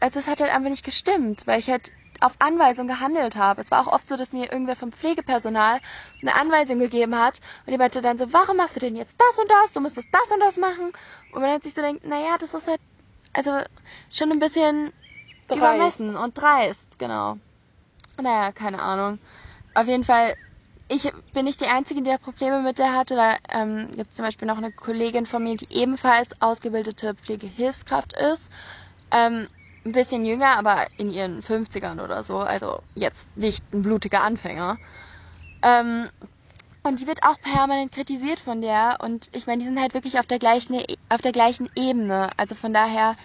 [0.00, 3.60] also es hat halt einfach nicht gestimmt, weil ich halt auf Anweisung gehandelt habe.
[3.60, 5.80] Es war auch oft so, dass mir irgendwer vom Pflegepersonal
[6.22, 9.38] eine Anweisung gegeben hat und die meinte dann so, warum machst du denn jetzt das
[9.38, 9.72] und das?
[9.72, 10.92] Du müsstest das und das machen.
[11.30, 12.80] Und man hat sich so denkt, naja, das ist halt,
[13.34, 13.52] also
[14.10, 14.92] schon ein bisschen
[15.48, 15.58] dreist.
[15.58, 17.38] übermessen und dreist, genau.
[18.20, 19.20] Naja, keine Ahnung.
[19.74, 20.36] Auf jeden Fall
[20.88, 23.16] ich bin nicht die Einzige, die Probleme mit der hatte.
[23.16, 28.12] Da ähm, gibt es zum Beispiel noch eine Kollegin von mir, die ebenfalls ausgebildete Pflegehilfskraft
[28.12, 28.50] ist.
[29.10, 29.48] Ähm,
[29.84, 32.38] ein bisschen jünger, aber in ihren 50ern oder so.
[32.38, 34.78] Also jetzt nicht ein blutiger Anfänger.
[35.62, 36.08] Ähm,
[36.82, 38.98] und die wird auch permanent kritisiert von der.
[39.00, 42.30] Und ich meine, die sind halt wirklich auf der gleichen, auf der gleichen Ebene.
[42.36, 43.16] Also von daher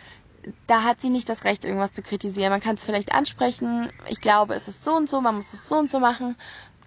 [0.67, 2.51] da hat sie nicht das Recht, irgendwas zu kritisieren.
[2.51, 3.89] Man kann es vielleicht ansprechen.
[4.07, 6.35] Ich glaube, es ist so und so, man muss es so und so machen.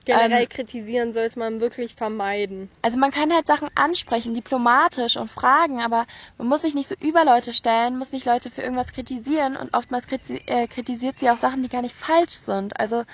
[0.04, 2.70] Generell Ähm, kritisieren sollte man wirklich vermeiden.
[2.82, 6.94] Also man kann halt Sachen ansprechen, diplomatisch und fragen, aber man muss sich nicht so
[7.00, 11.30] über Leute stellen, muss nicht Leute für irgendwas kritisieren und oftmals kriti äh, kritisiert sie
[11.30, 12.78] auch Sachen, die gar nicht falsch sind.
[12.78, 13.04] Also,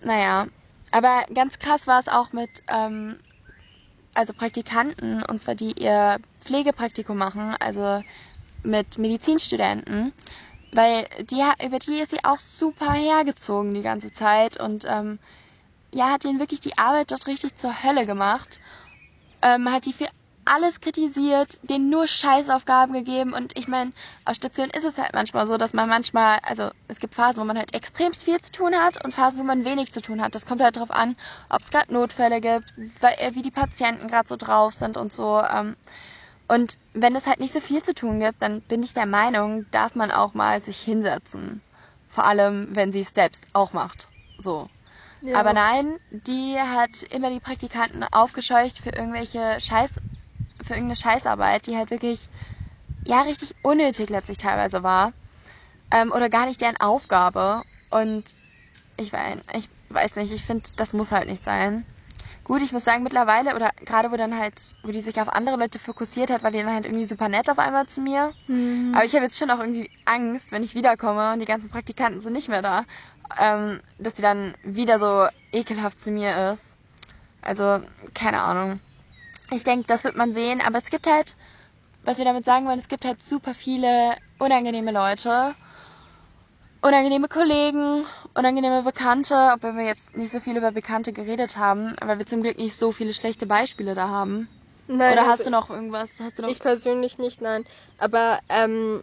[0.00, 0.46] naja.
[0.90, 3.18] Aber ganz krass war es auch mit, ähm,
[4.14, 8.02] also Praktikanten, und zwar die ihr Pflegepraktikum machen, also
[8.62, 10.12] mit Medizinstudenten,
[10.72, 15.18] weil die, über die ist sie auch super hergezogen die ganze Zeit und ähm,
[15.92, 18.60] ja, hat ihnen wirklich die Arbeit dort richtig zur Hölle gemacht.
[19.42, 20.08] Ähm, hat die für
[20.44, 23.92] alles kritisiert, denen nur Scheißaufgaben gegeben und ich meine,
[24.24, 27.46] auf Station ist es halt manchmal so, dass man manchmal, also es gibt Phasen, wo
[27.46, 30.34] man halt extremst viel zu tun hat und Phasen, wo man wenig zu tun hat.
[30.34, 31.16] Das kommt halt drauf an,
[31.48, 35.40] ob es gerade Notfälle gibt, äh, wie die Patienten gerade so drauf sind und so.
[35.42, 35.76] Ähm,
[36.48, 39.66] und wenn es halt nicht so viel zu tun gibt, dann bin ich der Meinung,
[39.70, 41.62] darf man auch mal sich hinsetzen.
[42.08, 44.08] Vor allem, wenn sie es selbst auch macht.
[44.38, 44.68] So.
[45.22, 45.38] Ja.
[45.38, 49.94] Aber nein, die hat immer die Praktikanten aufgescheucht für irgendwelche Scheiß,
[50.60, 52.28] für irgendeine Scheißarbeit, die halt wirklich,
[53.06, 55.12] ja, richtig unnötig letztlich teilweise war.
[55.92, 57.62] Ähm, oder gar nicht deren Aufgabe.
[57.88, 58.34] Und
[58.96, 61.84] ich weiß, ich weiß nicht, ich finde, das muss halt nicht sein.
[62.44, 65.56] Gut, ich muss sagen, mittlerweile, oder gerade wo dann halt, wo die sich auf andere
[65.56, 68.34] Leute fokussiert hat, war die dann halt irgendwie super nett auf einmal zu mir.
[68.48, 68.92] Mhm.
[68.94, 72.20] Aber ich habe jetzt schon auch irgendwie Angst, wenn ich wiederkomme und die ganzen Praktikanten
[72.20, 72.84] sind nicht mehr da,
[73.38, 76.76] ähm, dass die dann wieder so ekelhaft zu mir ist.
[77.42, 77.80] Also,
[78.14, 78.80] keine Ahnung.
[79.50, 81.36] Ich denke, das wird man sehen, aber es gibt halt,
[82.04, 85.54] was wir damit sagen wollen, es gibt halt super viele unangenehme Leute,
[86.80, 92.18] unangenehme Kollegen, unangenehme Bekannte, obwohl wir jetzt nicht so viel über Bekannte geredet haben, weil
[92.18, 94.48] wir zum Glück nicht so viele schlechte Beispiele da haben.
[94.88, 96.10] Nein, Oder also hast du noch irgendwas?
[96.20, 97.64] Hast du noch Ich persönlich nicht, nein.
[97.98, 99.02] Aber ähm,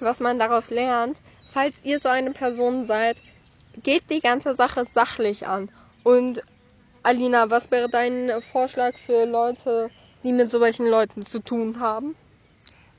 [0.00, 3.20] was man daraus lernt, falls ihr so eine Person seid,
[3.82, 5.70] geht die ganze Sache sachlich an.
[6.02, 6.42] Und
[7.02, 9.90] Alina, was wäre dein Vorschlag für Leute,
[10.24, 12.14] die mit solchen Leuten zu tun haben?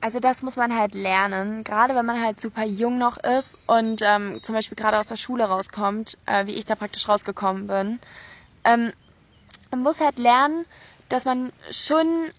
[0.00, 4.00] Also das muss man halt lernen, gerade wenn man halt super jung noch ist und
[4.02, 8.00] ähm, zum Beispiel gerade aus der Schule rauskommt, äh, wie ich da praktisch rausgekommen bin.
[8.64, 8.92] Ähm,
[9.70, 10.64] man muss halt lernen,
[11.10, 12.30] dass man schon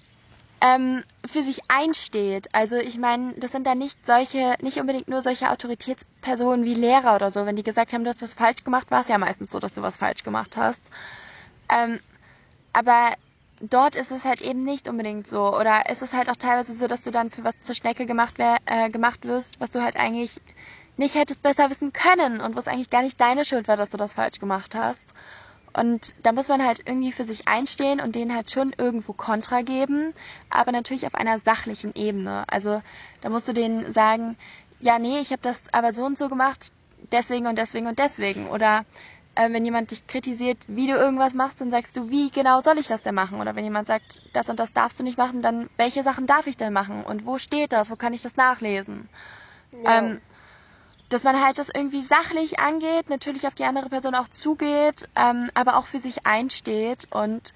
[0.62, 2.54] ähm, für sich einsteht.
[2.54, 7.16] Also ich meine, das sind da nicht solche, nicht unbedingt nur solche Autoritätspersonen wie Lehrer
[7.16, 7.46] oder so.
[7.46, 9.74] Wenn die gesagt haben, du hast was falsch gemacht, war es ja meistens so, dass
[9.74, 10.84] du was falsch gemacht hast.
[11.70, 12.00] Ähm,
[12.74, 13.14] aber
[13.60, 15.56] dort ist es halt eben nicht unbedingt so.
[15.56, 18.38] Oder ist es halt auch teilweise so, dass du dann für was zur Schnecke gemacht,
[18.38, 20.40] wär, äh, gemacht wirst, was du halt eigentlich
[20.98, 23.98] nicht hättest besser wissen können und was eigentlich gar nicht deine Schuld war, dass du
[23.98, 25.14] das falsch gemacht hast.
[25.74, 29.62] Und da muss man halt irgendwie für sich einstehen und denen halt schon irgendwo Kontra
[29.62, 30.14] geben,
[30.50, 32.44] aber natürlich auf einer sachlichen Ebene.
[32.50, 32.82] Also
[33.22, 34.38] da musst du denen sagen,
[34.80, 36.74] ja, nee, ich habe das aber so und so gemacht,
[37.12, 38.50] deswegen und deswegen und deswegen.
[38.50, 38.84] Oder
[39.36, 42.78] äh, wenn jemand dich kritisiert, wie du irgendwas machst, dann sagst du, wie genau soll
[42.78, 43.40] ich das denn machen?
[43.40, 46.48] Oder wenn jemand sagt, das und das darfst du nicht machen, dann welche Sachen darf
[46.48, 47.06] ich denn machen?
[47.06, 47.90] Und wo steht das?
[47.92, 49.08] Wo kann ich das nachlesen?
[49.86, 50.20] Ähm,
[51.14, 55.50] dass man halt das irgendwie sachlich angeht, natürlich auf die andere Person auch zugeht, ähm,
[55.54, 57.08] aber auch für sich einsteht.
[57.12, 57.54] Und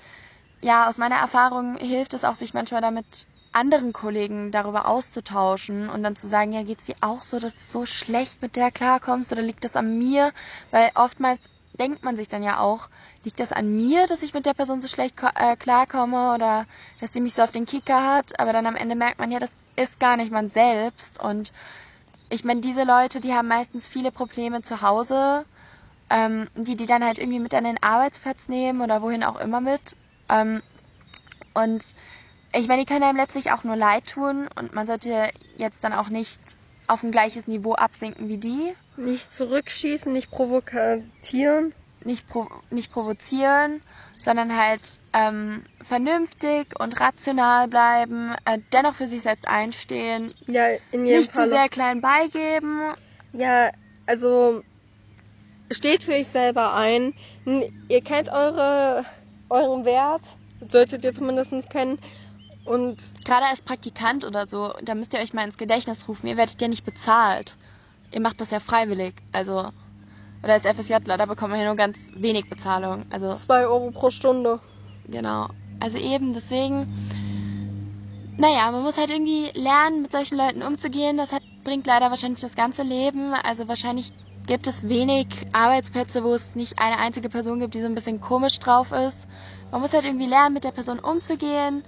[0.61, 6.03] ja, aus meiner Erfahrung hilft es auch, sich manchmal damit anderen Kollegen darüber auszutauschen und
[6.03, 9.31] dann zu sagen, ja, geht's dir auch so, dass du so schlecht mit der klarkommst
[9.31, 10.33] oder liegt das an mir?
[10.71, 12.89] Weil oftmals denkt man sich dann ja auch,
[13.23, 16.65] liegt das an mir, dass ich mit der Person so schlecht äh, klarkomme oder
[16.99, 18.37] dass die mich so auf den Kicker hat?
[18.39, 21.53] Aber dann am Ende merkt man ja, das ist gar nicht man selbst und
[22.35, 25.45] ich meine, diese Leute, die haben meistens viele Probleme zu Hause,
[26.09, 29.61] ähm, die die dann halt irgendwie mit an den Arbeitsplatz nehmen oder wohin auch immer
[29.61, 29.95] mit.
[30.29, 30.61] Ähm,
[31.53, 31.95] und
[32.53, 35.93] ich meine, die können einem letztlich auch nur leid tun und man sollte jetzt dann
[35.93, 36.39] auch nicht
[36.87, 41.73] auf ein gleiches Niveau absinken wie die, Nicht zurückschießen, nicht provozieren.
[42.03, 43.81] nicht, pro nicht provozieren,
[44.17, 51.05] sondern halt ähm, vernünftig und rational bleiben, äh, dennoch für sich selbst einstehen, Ja, in
[51.05, 51.45] jedem nicht Fall.
[51.45, 52.81] zu sehr klein beigeben
[53.33, 53.69] Ja,
[54.05, 54.61] also
[55.71, 57.13] steht für euch selber ein.
[57.89, 59.05] Ihr kennt eure,
[59.49, 60.37] euren Wert,
[60.69, 61.99] solltet ihr zumindest kennen.
[62.65, 66.37] Und gerade als Praktikant oder so, da müsst ihr euch mal ins Gedächtnis rufen, ihr
[66.37, 67.57] werdet ja nicht bezahlt.
[68.11, 69.13] Ihr macht das ja freiwillig.
[69.33, 69.69] Also,
[70.45, 73.05] oder als FSJler, da bekommt man ja nur ganz wenig Bezahlung.
[73.11, 74.61] Also, zwei Euro pro Stunde.
[75.05, 75.49] genau.
[75.79, 76.87] Also eben, deswegen,
[78.37, 81.17] naja, man muss halt irgendwie lernen, mit solchen Leuten umzugehen.
[81.17, 83.33] Das hat, bringt leider wahrscheinlich das ganze Leben.
[83.33, 84.11] Also wahrscheinlich
[84.47, 88.19] gibt es wenig Arbeitsplätze, wo es nicht eine einzige Person gibt, die so ein bisschen
[88.21, 89.27] komisch drauf ist.
[89.71, 91.83] Man muss halt irgendwie lernen, mit der Person umzugehen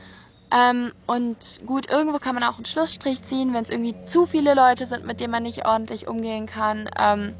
[0.51, 4.55] Ähm, und gut, irgendwo kann man auch einen Schlussstrich ziehen, wenn es irgendwie zu viele
[4.55, 6.89] Leute sind, mit denen man nicht ordentlich umgehen kann.
[6.99, 7.35] Ähm,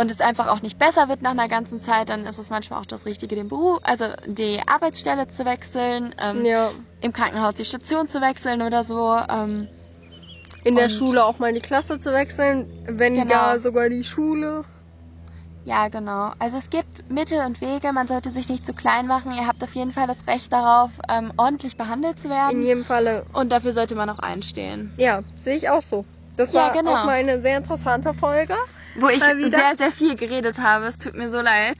[0.00, 2.80] und es einfach auch nicht besser wird nach einer ganzen Zeit, dann ist es manchmal
[2.80, 6.70] auch das Richtige, den Beruf, also die Arbeitsstelle zu wechseln, ähm, Ja.
[7.02, 9.14] im Krankenhaus die Station zu wechseln oder so.
[9.28, 9.68] Ähm,
[10.64, 13.28] In der Schule auch mal die Klasse zu wechseln, wenn Genau.
[13.30, 14.64] gar sogar die Schule.
[15.64, 16.32] ja, genau.
[16.38, 19.34] Also es gibt Mittel und Wege, man sollte sich nicht zu klein machen.
[19.34, 22.62] Ihr habt auf jeden Fall das Recht darauf, ähm, ordentlich behandelt zu In werden.
[22.62, 23.24] jedem Falle.
[23.34, 24.92] Und dafür sollte man auch einstehen.
[24.96, 26.06] Ja, sehe ich auch so.
[26.36, 26.94] Das Ja, war genau.
[26.96, 28.54] auch mal eine sehr interessante Folge.
[28.94, 30.86] Wo ich sehr, sehr viel geredet habe.
[30.86, 31.78] Es tut mir so leid.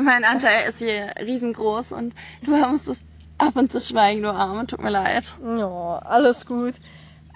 [0.00, 3.02] Mein Anteil ist hier riesengroß und du musstest
[3.38, 4.66] ab und zu schweigen, du Arme.
[4.66, 5.36] Tut mir leid.
[5.42, 6.74] Ja, alles gut.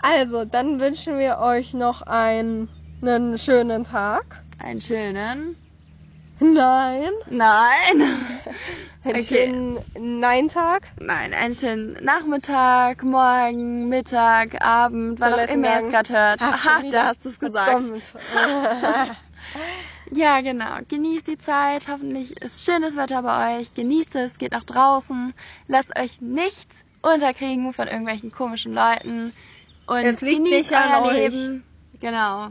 [0.03, 2.69] Also, dann wünschen wir euch noch einen,
[3.03, 4.43] einen schönen Tag.
[4.59, 5.57] Einen schönen.
[6.41, 7.09] Nein.
[7.31, 8.03] Nein.
[9.05, 9.23] Einen Okay.
[9.23, 9.79] schönen
[10.21, 10.89] Nein-Tag.
[10.99, 16.41] Nein, einen schönen Nachmittag, Morgen, Mittag, Abend, wann auch immer ihr es gerade hört.
[16.43, 17.83] Ach, Aha, da hast du es gesagt.
[20.11, 20.77] Ja, genau.
[20.89, 21.89] Genießt die Zeit.
[21.89, 23.75] Hoffentlich ist schönes Wetter bei euch.
[23.75, 25.35] Genießt es, geht nach draußen.
[25.67, 29.33] Lasst euch nichts unterkriegen von irgendwelchen komischen Leuten.
[29.87, 31.15] Und Es liegt genießt nicht an euer euch.
[31.15, 31.65] Leben.
[32.01, 32.49] Genau.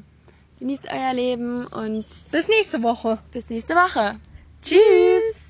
[0.63, 3.19] Genießt euer Leben und Bis nächste Woche.
[3.33, 4.17] bis nächste Woche.
[4.61, 5.42] Tschüss.